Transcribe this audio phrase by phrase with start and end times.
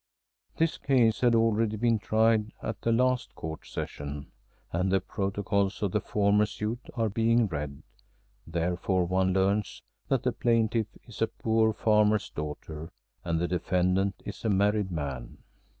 [0.57, 4.31] This case had already been tried at the last Court Session,
[4.73, 7.83] and the protocols of the former suit are being read;
[8.47, 12.89] therefore one learns that the plaintiff is a poor farmer's daughter
[13.23, 15.37] and the defendant is a married man.